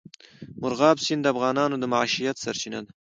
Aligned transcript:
مورغاب 0.61 0.97
سیند 1.05 1.21
د 1.23 1.27
افغانانو 1.33 1.75
د 1.79 1.85
معیشت 1.93 2.37
سرچینه 2.43 2.79
ده. 2.85 2.91